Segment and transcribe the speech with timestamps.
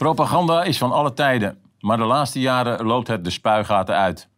[0.00, 4.28] Propaganda is van alle tijden, maar de laatste jaren loopt het de spuigaten uit.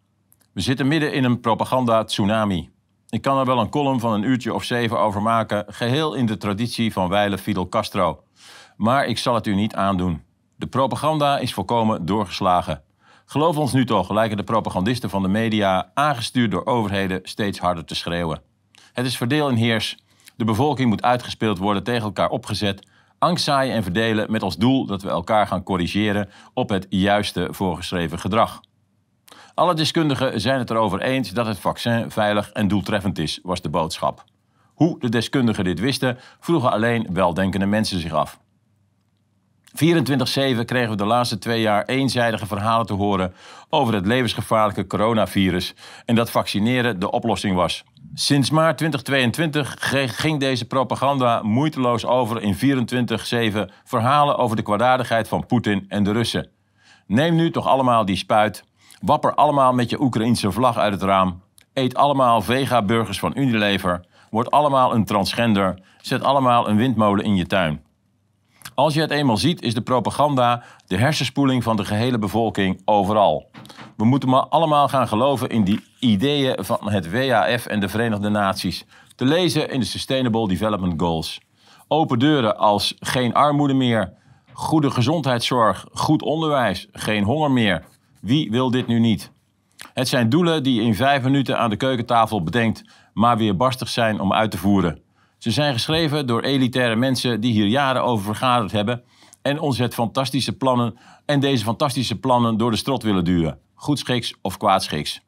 [0.52, 2.70] We zitten midden in een propaganda-tsunami.
[3.08, 6.26] Ik kan er wel een column van een uurtje of zeven over maken, geheel in
[6.26, 8.22] de traditie van wijle Fidel Castro.
[8.76, 10.22] Maar ik zal het u niet aandoen.
[10.56, 12.82] De propaganda is volkomen doorgeslagen.
[13.24, 17.84] Geloof ons nu toch, lijken de propagandisten van de media, aangestuurd door overheden, steeds harder
[17.84, 18.42] te schreeuwen.
[18.92, 19.98] Het is verdeel en heers.
[20.36, 22.90] De bevolking moet uitgespeeld worden, tegen elkaar opgezet
[23.22, 27.48] angst zaaien en verdelen met als doel dat we elkaar gaan corrigeren op het juiste
[27.50, 28.60] voorgeschreven gedrag.
[29.54, 33.68] Alle deskundigen zijn het erover eens dat het vaccin veilig en doeltreffend is, was de
[33.68, 34.24] boodschap.
[34.74, 38.40] Hoe de deskundigen dit wisten, vroegen alleen weldenkende mensen zich af.
[39.72, 43.34] 24-7 kregen we de laatste twee jaar eenzijdige verhalen te horen
[43.68, 47.84] over het levensgevaarlijke coronavirus en dat vaccineren de oplossing was.
[48.14, 49.76] Sinds maart 2022
[50.18, 52.86] ging deze propaganda moeiteloos over in
[53.70, 56.48] 24-7 verhalen over de kwaadaardigheid van Poetin en de Russen.
[57.06, 58.64] Neem nu toch allemaal die spuit,
[59.00, 64.50] wapper allemaal met je Oekraïense vlag uit het raam, eet allemaal vega-burgers van Unilever, word
[64.50, 67.82] allemaal een transgender, zet allemaal een windmolen in je tuin.
[68.74, 73.50] Als je het eenmaal ziet, is de propaganda de hersenspoeling van de gehele bevolking overal.
[73.96, 78.28] We moeten maar allemaal gaan geloven in die ideeën van het WAF en de Verenigde
[78.28, 78.84] Naties.
[79.16, 81.40] Te lezen in de Sustainable Development Goals.
[81.88, 84.12] Open deuren als geen armoede meer,
[84.52, 87.84] goede gezondheidszorg, goed onderwijs, geen honger meer.
[88.20, 89.32] Wie wil dit nu niet?
[89.94, 93.88] Het zijn doelen die je in vijf minuten aan de keukentafel bedenkt, maar weer barstig
[93.88, 95.01] zijn om uit te voeren.
[95.42, 99.02] Ze zijn geschreven door elitaire mensen die hier jaren over vergaderd hebben
[99.42, 104.56] en ons fantastische plannen en deze fantastische plannen door de strot willen duwen, goedschiks of
[104.56, 105.20] kwaadschiks.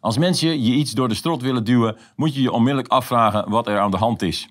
[0.00, 3.66] Als mensen je iets door de strot willen duwen, moet je je onmiddellijk afvragen wat
[3.66, 4.48] er aan de hand is.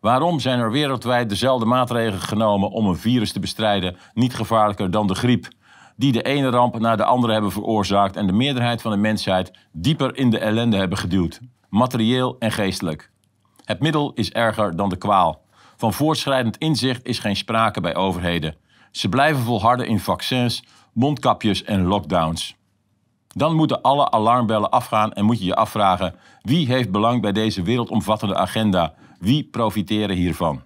[0.00, 5.06] Waarom zijn er wereldwijd dezelfde maatregelen genomen om een virus te bestrijden, niet gevaarlijker dan
[5.06, 5.48] de griep,
[5.96, 9.52] die de ene ramp naar de andere hebben veroorzaakt en de meerderheid van de mensheid
[9.72, 13.11] dieper in de ellende hebben geduwd, materieel en geestelijk?
[13.64, 15.44] Het middel is erger dan de kwaal.
[15.76, 18.56] Van voortschrijdend inzicht is geen sprake bij overheden.
[18.90, 22.56] Ze blijven volharden in vaccins, mondkapjes en lockdowns.
[23.28, 27.62] Dan moeten alle alarmbellen afgaan en moet je je afvragen: wie heeft belang bij deze
[27.62, 28.94] wereldomvattende agenda?
[29.18, 30.62] Wie profiteren hiervan?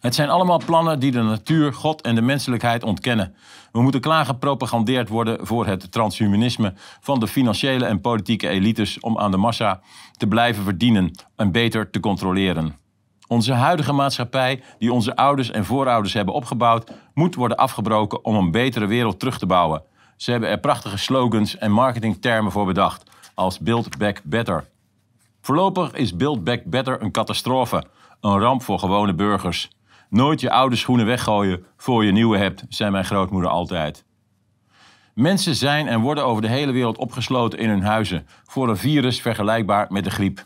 [0.00, 3.34] Het zijn allemaal plannen die de natuur, God en de menselijkheid ontkennen.
[3.72, 9.18] We moeten klaar gepropagandeerd worden voor het transhumanisme van de financiële en politieke elites om
[9.18, 9.80] aan de massa
[10.16, 12.78] te blijven verdienen en beter te controleren.
[13.28, 18.50] Onze huidige maatschappij, die onze ouders en voorouders hebben opgebouwd, moet worden afgebroken om een
[18.50, 19.82] betere wereld terug te bouwen.
[20.16, 24.68] Ze hebben er prachtige slogans en marketingtermen voor bedacht, als Build Back Better.
[25.40, 27.84] Voorlopig is Build Back Better een catastrofe,
[28.20, 29.70] een ramp voor gewone burgers.
[30.10, 34.04] Nooit je oude schoenen weggooien voor je nieuwe hebt, zei mijn grootmoeder altijd.
[35.14, 39.20] Mensen zijn en worden over de hele wereld opgesloten in hun huizen voor een virus
[39.20, 40.44] vergelijkbaar met de griep.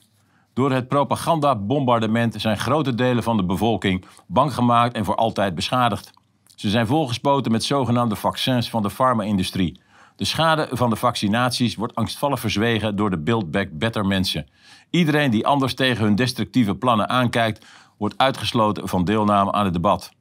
[0.53, 6.11] Door het propagandabombardement zijn grote delen van de bevolking bang gemaakt en voor altijd beschadigd.
[6.55, 9.81] Ze zijn volgespoten met zogenaamde vaccins van de farma-industrie.
[10.17, 14.47] De schade van de vaccinaties wordt angstvallig verzwegen door de Build Back Better mensen.
[14.91, 17.67] Iedereen die anders tegen hun destructieve plannen aankijkt,
[17.99, 20.13] wordt uitgesloten van deelname aan het debat.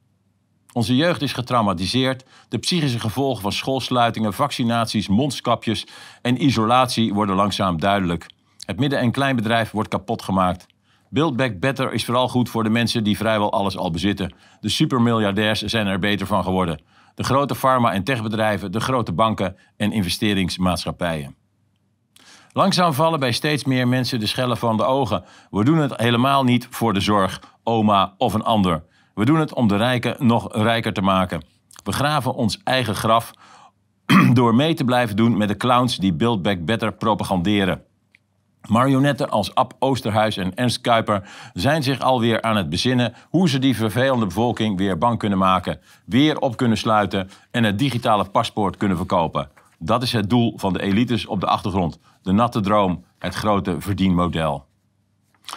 [0.72, 2.24] Onze jeugd is getraumatiseerd.
[2.48, 5.86] De psychische gevolgen van schoolsluitingen, vaccinaties, mondskapjes
[6.22, 8.26] en isolatie worden langzaam duidelijk.
[8.66, 10.66] Het midden- en kleinbedrijf wordt kapot gemaakt.
[11.08, 14.34] Build Back Better is vooral goed voor de mensen die vrijwel alles al bezitten.
[14.60, 16.82] De supermiljardairs zijn er beter van geworden.
[17.14, 21.34] De grote farma- en techbedrijven, de grote banken en investeringsmaatschappijen.
[22.52, 25.24] Langzaam vallen bij steeds meer mensen de schellen van de ogen.
[25.50, 28.82] We doen het helemaal niet voor de zorg, oma of een ander.
[29.14, 31.42] We doen het om de rijken nog rijker te maken.
[31.84, 33.30] We graven ons eigen graf
[34.32, 37.82] door mee te blijven doen met de clowns die Build Back Better propaganderen.
[38.68, 43.58] Marionetten als Ab Oosterhuis en Ernst Kuiper zijn zich alweer aan het bezinnen hoe ze
[43.58, 48.76] die vervelende bevolking weer bang kunnen maken, weer op kunnen sluiten en het digitale paspoort
[48.76, 49.48] kunnen verkopen.
[49.78, 51.98] Dat is het doel van de elites op de achtergrond.
[52.22, 54.66] De natte droom, het grote verdienmodel.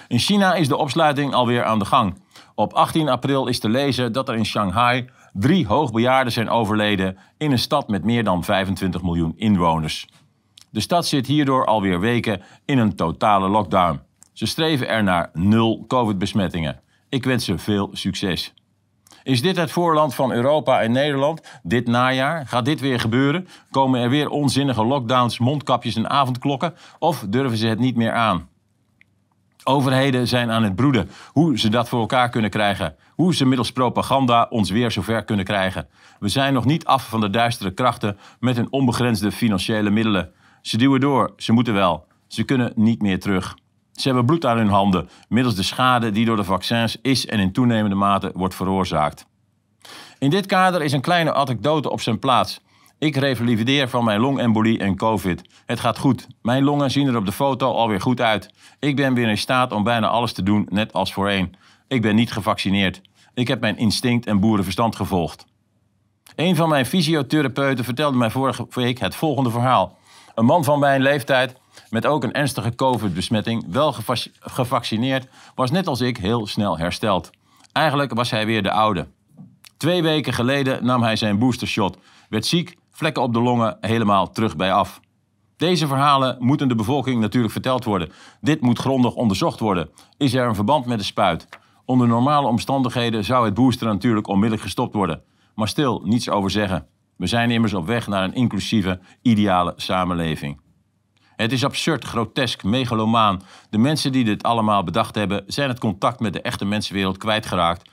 [0.07, 2.22] In China is de opsluiting alweer aan de gang.
[2.56, 7.51] Op 18 april is te lezen dat er in Shanghai drie hoogbejaarden zijn overleden in
[7.51, 10.07] een stad met meer dan 25 miljoen inwoners.
[10.69, 14.01] De stad zit hierdoor alweer weken in een totale lockdown.
[14.34, 16.80] Ze streven er naar nul COVID-besmettingen.
[17.10, 18.54] Ik wens ze veel succes.
[19.24, 21.60] Is dit het voorland van Europa en Nederland?
[21.63, 22.48] Dit najaar?
[22.48, 23.48] Gaat dit weer gebeuren?
[23.72, 26.74] Komen er weer onzinnige lockdowns, mondkapjes en avondklokken?
[27.00, 28.50] Of durven ze het niet meer aan?
[29.67, 32.95] Overheden zijn aan het broeden hoe ze dat voor elkaar kunnen krijgen.
[33.15, 35.87] Hoe ze middels propaganda ons weer zover kunnen krijgen.
[36.19, 40.31] We zijn nog niet af van de duistere krachten met hun onbegrensde financiële middelen.
[40.61, 42.07] Ze duwen door, ze moeten wel.
[42.27, 43.57] Ze kunnen niet meer terug.
[43.91, 47.39] Ze hebben bloed aan hun handen, middels de schade die door de vaccins is en
[47.39, 49.25] in toenemende mate wordt veroorzaakt.
[50.19, 52.59] In dit kader is een kleine anekdote op zijn plaats.
[52.99, 55.41] Ik revalideer van mijn longembolie en covid.
[55.65, 56.27] Het gaat goed.
[56.41, 58.53] Mijn longen zien er op de foto alweer goed uit.
[58.79, 61.55] Ik ben weer in staat om bijna alles te doen, net als voorheen.
[61.88, 63.01] Ik ben niet gevaccineerd.
[63.33, 65.45] Ik heb mijn instinct en boerenverstand gevolgd.
[66.35, 69.97] Een van mijn fysiotherapeuten vertelde mij vorige week het volgende verhaal.
[70.35, 71.55] Een man van mijn leeftijd,
[71.89, 73.95] met ook een ernstige covid-besmetting, wel
[74.39, 77.29] gevaccineerd, was net als ik heel snel hersteld.
[77.71, 79.07] Eigenlijk was hij weer de oude.
[79.77, 81.97] Twee weken geleden nam hij zijn boostershot,
[82.29, 84.99] werd ziek, vlekken op de longen, helemaal terug bij af.
[85.57, 88.11] Deze verhalen moeten de bevolking natuurlijk verteld worden.
[88.41, 89.89] Dit moet grondig onderzocht worden.
[90.17, 91.47] Is er een verband met de spuit?
[91.85, 95.21] Onder normale omstandigheden zou het boosteren natuurlijk onmiddellijk gestopt worden.
[95.55, 96.88] Maar stil, niets over zeggen.
[97.17, 100.59] We zijn immers op weg naar een inclusieve, ideale samenleving.
[101.35, 103.41] Het is absurd, grotesk, megalomaan.
[103.69, 107.89] De mensen die dit allemaal bedacht hebben, zijn het contact met de echte mensenwereld kwijtgeraakt.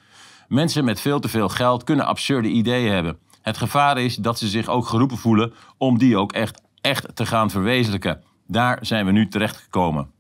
[0.48, 3.18] Mensen met veel te veel geld kunnen absurde ideeën hebben.
[3.44, 7.26] Het gevaar is dat ze zich ook geroepen voelen om die ook echt, echt te
[7.26, 8.22] gaan verwezenlijken.
[8.46, 10.10] Daar zijn we nu terechtgekomen.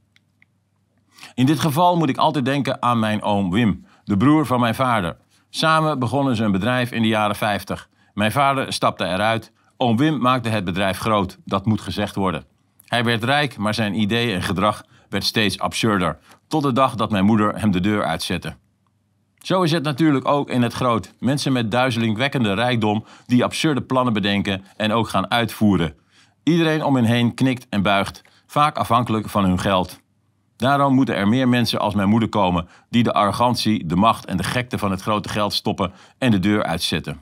[1.34, 4.74] In dit geval moet ik altijd denken aan mijn oom Wim, de broer van mijn
[4.74, 5.16] vader.
[5.50, 7.88] Samen begonnen ze een bedrijf in de jaren 50.
[8.14, 9.52] Mijn vader stapte eruit.
[9.76, 12.44] Oom Wim maakte het bedrijf groot, dat moet gezegd worden.
[12.84, 16.18] Hij werd rijk, maar zijn ideeën en gedrag werd steeds absurder.
[16.48, 18.56] Tot de dag dat mijn moeder hem de deur uitzette.
[19.44, 21.12] Zo is het natuurlijk ook in het groot.
[21.18, 25.94] Mensen met duizelingwekkende rijkdom die absurde plannen bedenken en ook gaan uitvoeren.
[26.42, 30.00] Iedereen om hen heen knikt en buigt, vaak afhankelijk van hun geld.
[30.56, 34.36] Daarom moeten er meer mensen als mijn moeder komen die de arrogantie, de macht en
[34.36, 37.20] de gekte van het grote geld stoppen en de deur uitzetten.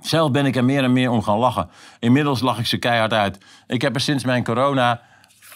[0.00, 1.70] Zelf ben ik er meer en meer om gaan lachen.
[1.98, 3.38] Inmiddels lach ik ze keihard uit.
[3.66, 5.00] Ik heb er sinds mijn corona,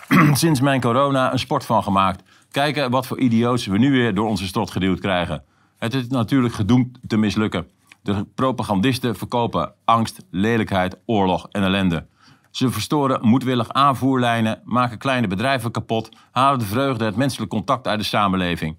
[0.33, 2.23] sinds mijn corona een sport van gemaakt.
[2.57, 5.43] Kijken wat voor idioots we nu weer door onze strot geduwd krijgen.
[5.79, 7.67] Het is natuurlijk gedoemd te mislukken.
[8.03, 12.07] De propagandisten verkopen angst, lelijkheid, oorlog en ellende.
[12.51, 17.99] Ze verstoren moedwillig aanvoerlijnen, maken kleine bedrijven kapot, halen de vreugde, het menselijk contact uit
[17.99, 18.77] de samenleving.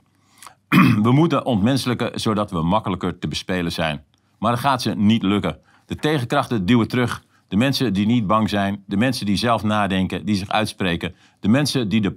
[1.08, 4.04] we moeten ontmenselijken zodat we makkelijker te bespelen zijn.
[4.40, 5.60] Maar dat gaat ze niet lukken.
[5.86, 7.24] De tegenkrachten duwen terug.
[7.48, 11.48] De mensen die niet bang zijn, de mensen die zelf nadenken, die zich uitspreken, de
[11.48, 12.12] mensen die de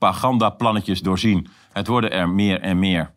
[0.00, 1.46] propagandaplannetjes doorzien.
[1.72, 3.12] Het worden er meer en meer.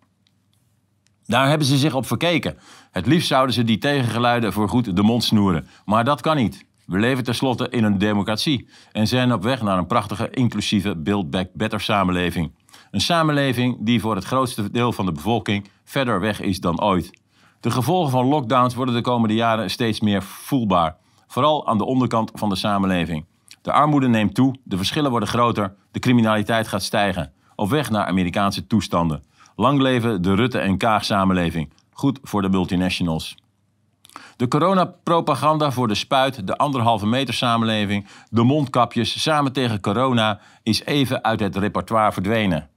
[1.26, 2.58] Daar hebben ze zich op verkeken.
[2.92, 5.68] Het liefst zouden ze die tegengeluiden voorgoed de mond snoeren.
[5.86, 6.66] Maar dat kan niet.
[6.86, 11.30] We leven tenslotte in een democratie en zijn op weg naar een prachtige, inclusieve Build
[11.30, 12.52] Back Better samenleving.
[12.92, 17.22] Een samenleving die voor het grootste deel van de bevolking verder weg is dan ooit.
[17.60, 20.96] De gevolgen van lockdowns worden de komende jaren steeds meer voelbaar,
[21.28, 23.26] vooral aan de onderkant van de samenleving.
[23.64, 27.32] De armoede neemt toe, de verschillen worden groter, de criminaliteit gaat stijgen.
[27.56, 29.24] Op weg naar Amerikaanse toestanden.
[29.56, 31.74] Lang leven de Rutte- en Kaag-samenleving.
[31.92, 33.36] Goed voor de multinationals.
[34.38, 40.86] De coronapropaganda voor de spuit, de anderhalve meter samenleving, de mondkapjes samen tegen corona is
[40.86, 42.70] even uit het repertoire verdwenen.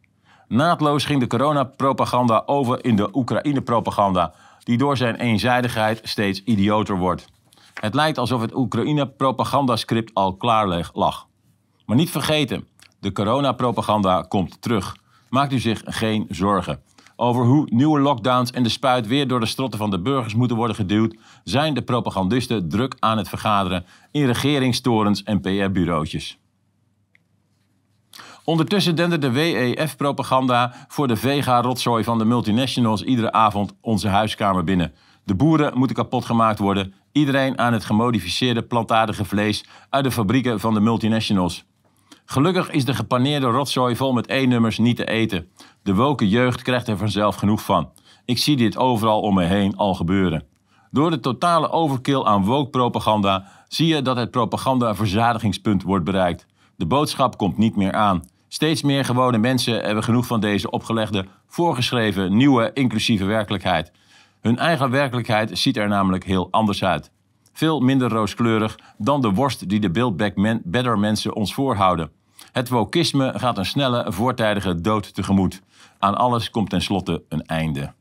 [0.49, 7.35] Naadloos ging de coronapropaganda over in de Oekraïne-propaganda, die door zijn eenzijdigheid steeds idioter wordt.
[7.81, 11.27] Het lijkt alsof het Oekraïne-propagandascript al klaar lag.
[11.87, 12.69] Maar niet vergeten,
[13.01, 14.97] de coronapropaganda komt terug.
[15.29, 16.83] Maakt u zich geen zorgen.
[17.17, 20.57] Over hoe nieuwe lockdowns en de spuit weer door de strotten van de burgers moeten
[20.57, 26.39] worden geduwd, zijn de propagandisten druk aan het vergaderen in regeringstorens en PR-bureautjes.
[28.45, 34.93] Ondertussen dendert de WEF-propaganda voor de vega-rotzooi van de multinationals iedere avond onze huiskamer binnen.
[35.25, 36.95] De boeren moeten kapot gemaakt worden.
[37.17, 41.65] Iedereen aan het gemodificeerde plantaardige vlees uit de fabrieken van de multinationals.
[42.25, 45.49] Gelukkig is de gepaneerde rotzooi vol met E-nummers niet te eten.
[45.83, 47.91] De woke jeugd krijgt er vanzelf genoeg van.
[48.25, 50.45] Ik zie dit overal om me heen al gebeuren.
[50.91, 56.47] Door de totale overkill aan woke-propaganda zie je dat het propaganda-verzadigingspunt wordt bereikt.
[56.77, 58.23] De boodschap komt niet meer aan.
[58.49, 63.93] Steeds meer gewone mensen hebben genoeg van deze opgelegde, voorgeschreven, nieuwe, inclusieve werkelijkheid.
[64.47, 67.11] Hun eigen werkelijkheid ziet er namelijk heel anders uit.
[67.53, 72.11] Veel minder rooskleurig dan de worst die de Build Back Better mensen ons voorhouden.
[72.53, 75.63] Het wokisme gaat een snelle, voortijdige dood tegemoet.
[75.99, 77.93] Aan alles komt tenslotte een einde.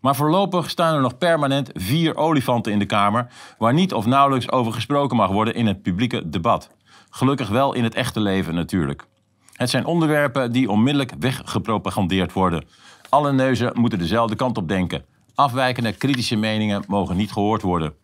[0.00, 4.50] Maar voorlopig staan er nog permanent vier olifanten in de Kamer, waar niet of nauwelijks
[4.50, 6.70] over gesproken mag worden in het publieke debat.
[7.10, 9.06] Gelukkig wel in het echte leven natuurlijk.
[9.52, 12.64] Het zijn onderwerpen die onmiddellijk weggepropagandeerd worden.
[13.08, 15.04] Alle neuzen moeten dezelfde kant op denken.
[15.36, 17.94] Afwijkende kritische meningen mogen niet gehoord worden.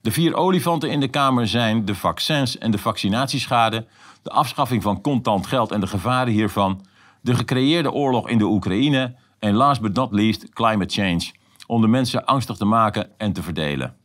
[0.00, 3.86] De vier olifanten in de Kamer zijn de vaccins en de vaccinatieschade,
[4.22, 6.86] de afschaffing van contant geld en de gevaren hiervan,
[7.20, 11.32] de gecreëerde oorlog in de Oekraïne en last but not least climate change,
[11.66, 13.96] om de mensen angstig te maken en te verdelen.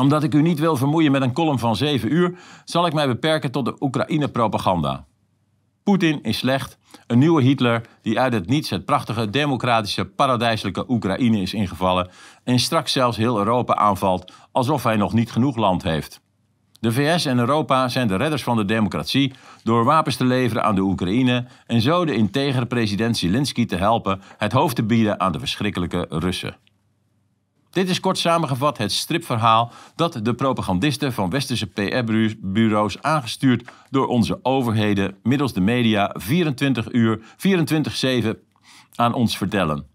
[0.00, 3.06] Omdat ik u niet wil vermoeien met een column van 7 uur, zal ik mij
[3.06, 5.06] beperken tot de Oekraïne-propaganda.
[5.86, 11.40] Poetin is slecht, een nieuwe Hitler die uit het niets het prachtige, democratische, paradijselijke Oekraïne
[11.40, 12.08] is ingevallen
[12.44, 16.20] en straks zelfs heel Europa aanvalt alsof hij nog niet genoeg land heeft.
[16.80, 20.74] De VS en Europa zijn de redders van de democratie door wapens te leveren aan
[20.74, 25.32] de Oekraïne en zo de integere president Zelensky te helpen het hoofd te bieden aan
[25.32, 26.56] de verschrikkelijke Russen.
[27.76, 34.38] Dit is kort samengevat het stripverhaal dat de propagandisten van westerse PR-bureaus aangestuurd door onze
[34.42, 38.36] overheden middels de media 24 uur 24/7
[38.94, 39.86] aan ons vertellen.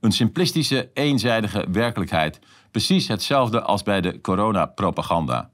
[0.00, 2.38] Een simplistische, eenzijdige werkelijkheid,
[2.70, 5.50] precies hetzelfde als bij de coronapropaganda.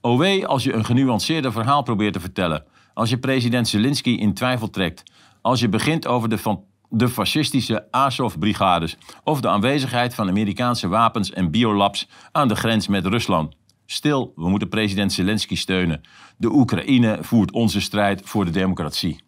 [0.00, 2.64] O als je een genuanceerder verhaal probeert te vertellen,
[2.94, 5.02] als je president Zelensky in twijfel trekt,
[5.40, 6.64] als je begint over de van
[6.94, 13.06] de fascistische Azov-brigades of de aanwezigheid van Amerikaanse wapens en biolabs aan de grens met
[13.06, 13.54] Rusland.
[13.86, 16.00] Stil, we moeten president Zelensky steunen.
[16.36, 19.22] De Oekraïne voert onze strijd voor de democratie.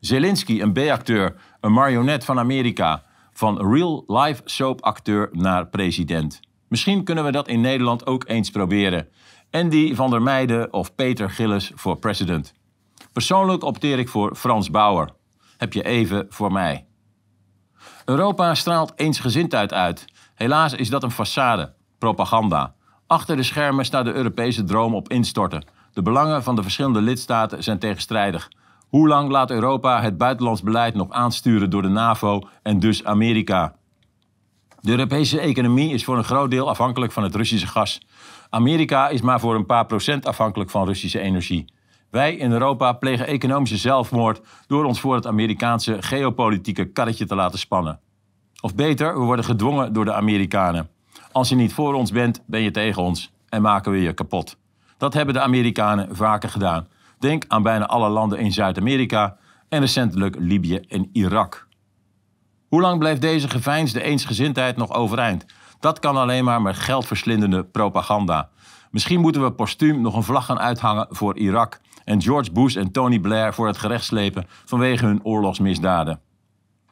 [0.00, 6.40] Zelensky, een B-acteur, een marionet van Amerika, van real-life soap-acteur naar president.
[6.68, 9.08] Misschien kunnen we dat in Nederland ook eens proberen.
[9.50, 12.54] Andy van der Meijden of Peter Gillis voor president.
[13.12, 15.16] Persoonlijk opteer ik voor Frans Bauer
[15.58, 16.86] heb je even voor mij.
[18.04, 20.04] Europa straalt eensgezindheid uit.
[20.34, 22.74] Helaas is dat een façade, propaganda.
[23.06, 25.64] Achter de schermen staat de Europese droom op instorten.
[25.92, 28.50] De belangen van de verschillende lidstaten zijn tegenstrijdig.
[28.88, 33.74] Hoe lang laat Europa het buitenlands beleid nog aansturen door de NAVO en dus Amerika?
[34.80, 38.00] De Europese economie is voor een groot deel afhankelijk van het Russische gas.
[38.50, 41.72] Amerika is maar voor een paar procent afhankelijk van Russische energie.
[42.10, 47.58] Wij in Europa plegen economische zelfmoord door ons voor het Amerikaanse geopolitieke karretje te laten
[47.58, 48.00] spannen.
[48.60, 50.88] Of beter, we worden gedwongen door de Amerikanen.
[51.32, 54.56] Als je niet voor ons bent, ben je tegen ons en maken we je kapot.
[54.96, 56.88] Dat hebben de Amerikanen vaker gedaan.
[57.18, 59.36] Denk aan bijna alle landen in Zuid-Amerika
[59.68, 61.66] en recentelijk Libië en Irak.
[62.68, 65.46] Hoe lang blijft deze geveinsde eensgezindheid nog overeind?
[65.80, 68.48] Dat kan alleen maar met geldverslindende propaganda.
[68.90, 72.90] Misschien moeten we postuum nog een vlag gaan uithangen voor Irak en George Bush en
[72.90, 76.20] Tony Blair voor het gerecht slepen vanwege hun oorlogsmisdaden.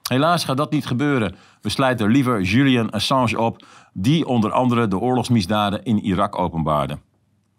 [0.09, 1.35] Helaas gaat dat niet gebeuren.
[1.61, 6.99] We sluiten liever Julian Assange op, die onder andere de oorlogsmisdaden in Irak openbaarde.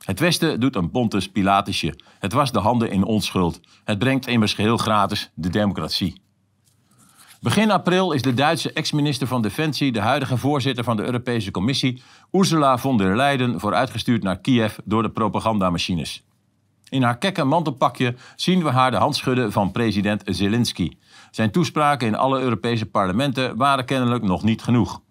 [0.05, 1.99] Het Westen doet een Pontus Pilatusje.
[2.19, 3.59] Het was de handen in onschuld.
[3.83, 6.21] Het brengt immers geheel gratis de democratie.
[7.41, 12.01] Begin april is de Duitse ex-minister van Defensie, de huidige voorzitter van de Europese Commissie,
[12.31, 16.26] Ursula von der Leyen, vooruitgestuurd naar Kiev door de propagandamachines.
[16.89, 20.97] In haar kekke mantelpakje zien we haar de hand schudden van president Zelensky.
[21.31, 25.01] Zijn toespraken in alle Europese parlementen waren kennelijk nog niet genoeg.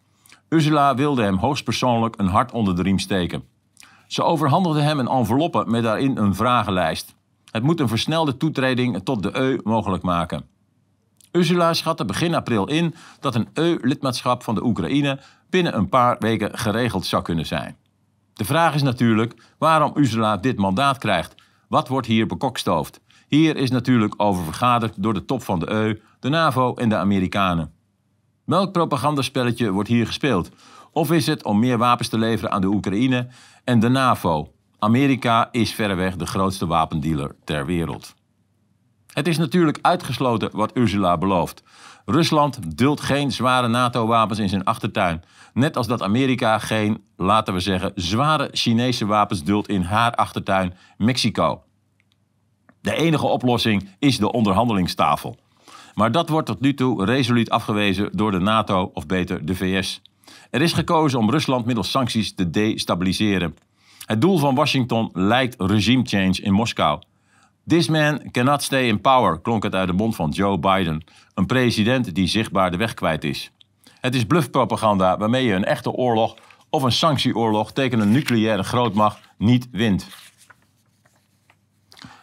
[0.49, 3.43] Ursula wilde hem hoogstpersoonlijk een hart onder de riem steken.
[4.07, 7.15] Ze overhandigde hem een enveloppe met daarin een vragenlijst.
[7.51, 10.45] Het moet een versnelde toetreding tot de EU mogelijk maken.
[11.33, 16.59] Ursula schatte begin april in dat een EU-lidmaatschap van de Oekraïne binnen een paar weken
[16.59, 17.77] geregeld zou kunnen zijn.
[18.33, 21.36] De vraag is natuurlijk waarom Ursula dit mandaat krijgt
[21.69, 23.01] wat wordt hier bekokstoofd?
[23.29, 26.97] Hier is natuurlijk over vergaderd door de top van de EU, de NAVO en de
[26.97, 27.73] Amerikanen.
[28.45, 30.51] Welk propagandaspelletje wordt hier gespeeld?
[30.93, 33.29] Of is het om meer wapens te leveren aan de Oekraïne
[33.65, 34.53] en de NAVO?
[34.79, 38.15] Amerika is verreweg de grootste wapendealer ter wereld.
[39.17, 41.63] Het is natuurlijk uitgesloten wat Ursula belooft.
[42.05, 45.23] Rusland duldt geen zware NATO-wapens in zijn achtertuin.
[45.55, 50.75] Net als dat Amerika geen, laten we zeggen, zware Chinese wapens duldt in haar achtertuin
[50.97, 51.63] Mexico.
[52.81, 55.37] De enige oplossing is de onderhandelingstafel.
[55.95, 60.03] Maar dat wordt tot nu toe resoluut afgewezen door de NATO of beter de VS.
[60.51, 63.57] Er is gekozen om Rusland middels sancties te destabiliseren.
[64.07, 66.99] Het doel van Washington lijkt regime change in Moskou.
[67.67, 71.05] This man cannot stay in power, klonk het uit de mond van Joe Biden,
[71.35, 73.53] een president die zichtbaar de weg kwijt is.
[74.01, 76.37] Het is bluffpropaganda waarmee je een echte oorlog
[76.71, 80.09] of een sanctieoorlog tegen een nucleaire grootmacht niet wint.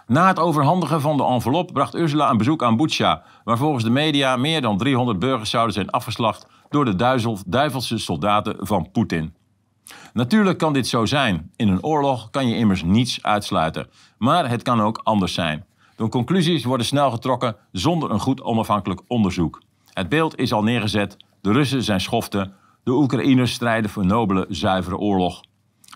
[0.07, 3.89] Na het overhandigen van de envelop bracht Ursula een bezoek aan Butsja, waar volgens de
[3.89, 6.95] media meer dan 300 burgers zouden zijn afgeslacht door de
[7.45, 9.33] duivelse soldaten van Poetin.
[10.13, 11.51] Natuurlijk kan dit zo zijn.
[11.55, 13.87] In een oorlog kan je immers niets uitsluiten.
[14.17, 15.65] Maar het kan ook anders zijn.
[15.95, 19.61] De conclusies worden snel getrokken zonder een goed onafhankelijk onderzoek.
[19.93, 21.17] Het beeld is al neergezet.
[21.41, 22.53] De Russen zijn schoften.
[22.83, 25.41] De Oekraïners strijden voor een nobele, zuivere oorlog.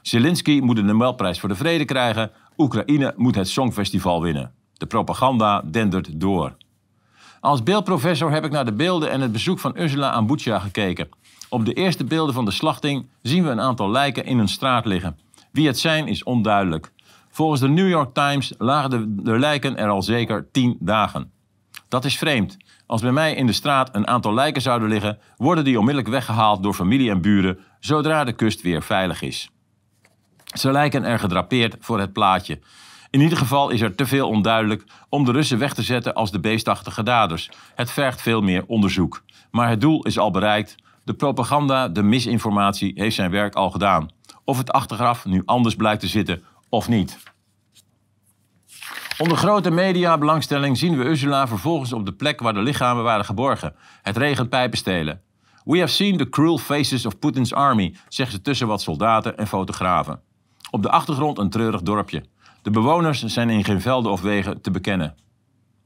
[0.01, 2.31] Zelensky moet de Nobelprijs voor de Vrede krijgen.
[2.57, 4.53] Oekraïne moet het Songfestival winnen.
[4.73, 6.55] De propaganda dendert door.
[7.39, 11.09] Als beeldprofessor heb ik naar de beelden en het bezoek van Ursula aan Butsja gekeken.
[11.49, 14.85] Op de eerste beelden van de slachting zien we een aantal lijken in een straat
[14.85, 15.19] liggen.
[15.51, 16.91] Wie het zijn is onduidelijk.
[17.29, 21.31] Volgens de New York Times lagen de, de lijken er al zeker tien dagen.
[21.87, 22.57] Dat is vreemd.
[22.85, 26.63] Als bij mij in de straat een aantal lijken zouden liggen, worden die onmiddellijk weggehaald
[26.63, 29.49] door familie en buren zodra de kust weer veilig is.
[30.43, 32.59] Ze lijken er gedrapeerd voor het plaatje.
[33.09, 36.31] In ieder geval is er te veel onduidelijk om de Russen weg te zetten als
[36.31, 37.49] de beestachtige daders.
[37.75, 39.23] Het vergt veel meer onderzoek.
[39.51, 40.75] Maar het doel is al bereikt.
[41.07, 44.09] De propaganda, de misinformatie heeft zijn werk al gedaan.
[44.43, 47.17] Of het achteraf nu anders blijkt te zitten of niet.
[49.17, 53.75] Onder grote mediabelangstelling zien we Ursula vervolgens op de plek waar de lichamen waren geborgen.
[54.01, 55.21] Het regent pijpenstelen.
[55.65, 59.47] We have seen the cruel faces of Putin's army, zegt ze tussen wat soldaten en
[59.47, 60.21] fotografen.
[60.71, 62.23] Op de achtergrond een treurig dorpje.
[62.61, 65.15] De bewoners zijn in geen velden of wegen te bekennen.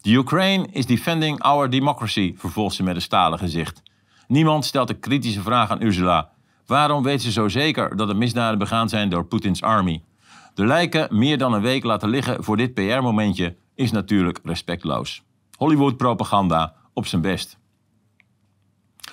[0.01, 3.81] The Ukraine is defending our democracy, vervolgt ze met een stalen gezicht.
[4.31, 6.29] Niemand stelt de kritische vraag aan Ursula.
[6.65, 10.03] Waarom weet ze zo zeker dat de misdaden begaan zijn door Putins army?
[10.53, 15.23] De lijken meer dan een week laten liggen voor dit PR-momentje is natuurlijk respectloos.
[15.57, 17.57] Hollywood-propaganda op zijn best.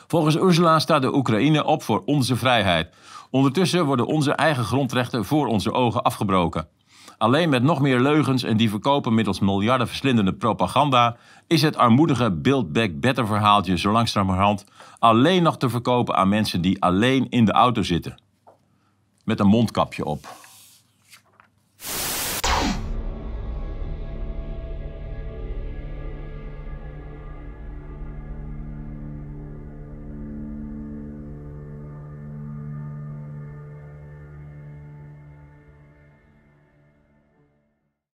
[0.07, 2.95] Volgens Ursula staat de Oekraïne op voor onze vrijheid.
[3.31, 6.69] Ondertussen worden onze eigen grondrechten voor onze ogen afgebroken.
[7.19, 12.31] Alleen met nog meer leugens en die verkopen middels miljarden verslindende propaganda is het armoedige
[12.31, 14.65] Build Back Better verhaaltje zo langzamerhand
[14.99, 18.23] alleen nog te verkopen aan mensen die alleen in de auto zitten.
[19.25, 20.48] Met een mondkapje op.